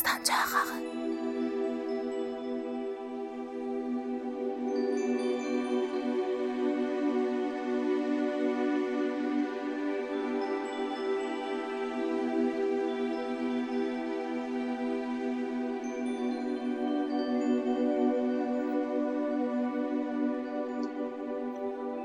Dastanca 0.00 0.34
ağı. 0.34 0.80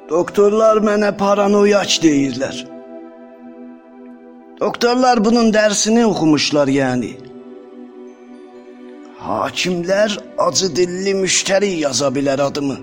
Doktorlar 0.09 0.77
mənə 0.83 1.13
paranoyak 1.17 1.95
deyirlər. 2.03 2.57
Doktorlar 4.59 5.23
bunun 5.25 5.53
dərsini 5.55 6.03
oxumuşlar 6.05 6.67
yəni. 6.67 7.24
Hakimlər 9.25 10.11
acı 10.37 10.67
dilli 10.75 11.13
müştəri 11.17 11.71
yaza 11.81 12.11
bilər 12.13 12.41
adımı. 12.45 12.75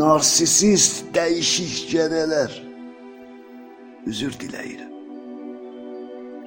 Narsisist 0.00 1.02
dəyişik 1.16 1.74
gədələr. 1.90 2.54
Üzür 4.06 4.32
diləyirəm. 4.40 4.92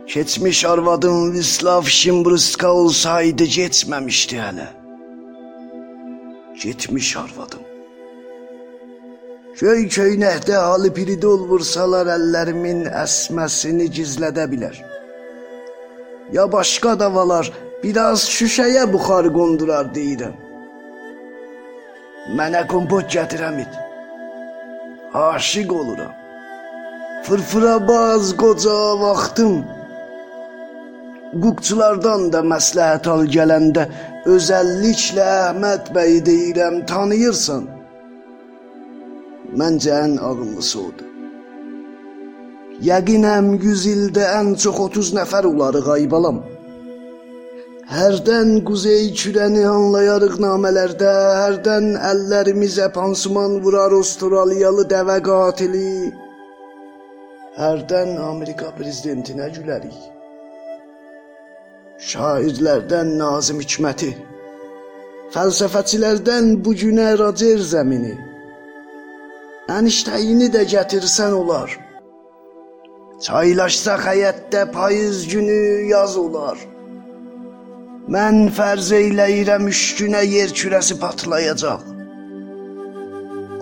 Keçmiş 0.07 0.65
arvadım 0.65 1.33
Vislav 1.33 1.83
Şimbrska 1.83 2.73
olsaydı 2.73 3.43
geçməmişdi 3.43 4.41
hələ. 4.45 4.67
Getmiş 6.63 7.17
arvadım. 7.17 7.63
Köy 9.61 9.85
köynəkdə 9.93 10.57
halı 10.65 10.93
piridol 10.97 11.45
vursalar 11.53 12.09
əllərimin 12.17 12.85
əsməsini 13.05 13.91
gizlədə 13.93 14.49
bilər. 14.51 14.85
Ya 16.33 16.51
başqa 16.51 16.99
davalar 16.99 17.53
biraz 17.83 18.19
şüşəyə 18.35 18.83
buxar 18.93 19.25
qondurar 19.35 19.87
deyirəm. 19.95 20.35
Mənə 22.37 22.61
kompot 22.71 23.05
gətirəmid. 23.15 23.71
Aşiq 25.13 25.71
oluram. 25.79 26.13
Fırfıra 27.23 27.75
baz 27.87 28.25
qoca 28.41 28.79
vaxtım. 29.01 29.55
Qukçulardan 31.43 32.21
da 32.33 32.41
məsləhət 32.53 33.05
al 33.13 33.27
gələndə 33.35 33.83
özəlliklə 34.35 35.27
Əhməd 35.49 35.91
bəy 35.95 36.15
deyirəm, 36.29 36.81
tanıyırsan. 36.91 37.67
Məncə 39.59 39.93
ən 40.05 40.17
ağıllısı 40.29 40.79
odur. 40.87 41.09
Yəqinəm 42.89 43.53
100 43.61 43.85
ildə 43.93 44.25
ən 44.39 44.55
çox 44.63 44.79
30 44.87 45.13
nəfər 45.19 45.45
olarıq 45.53 45.87
aybalam. 45.97 46.39
Hərdən 47.89 48.49
quzey 48.69 49.07
kürəni 49.17 49.63
anlayarıq 49.65 50.35
namələrdə, 50.43 51.13
hərdən 51.39 51.87
əllərimizə 52.11 52.85
pansuman 52.93 53.55
vurar 53.63 53.95
Avstraliyalı 53.97 54.85
dəvə 54.91 55.15
qatili. 55.25 56.11
Hərdən 57.57 58.13
Amerika 58.27 58.69
prezidentinə 58.77 59.49
gülərik. 59.57 59.97
Şairlərdən 62.11 63.17
Nazım 63.23 63.65
Hikməti, 63.65 64.13
fəlsəfəçilərdən 65.33 66.55
bu 66.61 66.77
günə 66.85 67.11
Roger 67.17 67.67
Zəmini. 67.73 68.15
Əniştəyini 69.81 70.53
də 70.53 70.67
gətirsən 70.77 71.41
olar. 71.41 71.73
Çaylaşsaq 73.25 74.11
həyətdə 74.13 74.69
payız 74.77 75.25
günü 75.33 75.63
yaz 75.89 76.21
olar. 76.29 76.69
Mən 78.13 78.47
fərz 78.57 78.87
eyləyirəm 78.97 79.67
üç 79.69 79.79
günə 79.99 80.23
yer 80.25 80.49
kürəsi 80.59 80.95
patlayacaq. 81.01 81.81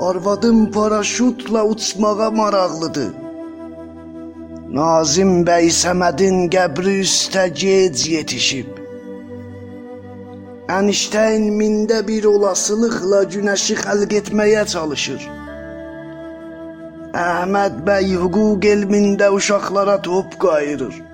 Arvadım 0.10 0.60
paraşutla 0.72 1.64
uçmağa 1.72 2.30
maraqlıdır. 2.40 3.10
Nazim 4.78 5.34
bəy 5.50 5.68
Səmədin 5.80 6.38
qəbri 6.54 6.94
üstə 7.08 7.44
gec 7.62 8.06
yetişib. 8.14 8.70
Əniştəyin 10.78 11.50
mində 11.60 12.00
bir 12.08 12.30
olasılıqla 12.32 13.22
günəşi 13.36 13.76
xəlq 13.84 14.16
etməyə 14.22 14.64
çalışır. 14.76 15.28
Əhməd 17.26 17.84
bəy 17.92 18.16
hüquq 18.24 18.72
elmində 18.72 19.28
uşaqlara 19.40 20.00
top 20.08 20.40
qayırır. 20.46 21.07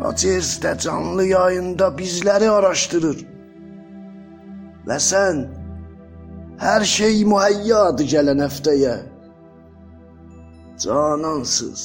Rogers 0.00 0.58
də 0.60 0.78
canlı 0.78 1.24
yayında 1.24 1.88
bizləri 1.98 2.50
araşdırır. 2.52 3.22
Və 4.86 4.98
sən 5.02 5.42
hər 6.60 6.84
şey 6.84 7.24
mühəyyadır 7.32 8.10
gələn 8.12 8.44
həftəyə. 8.44 8.96
Canansız. 10.84 11.82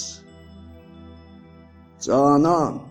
Canan. 2.04 2.91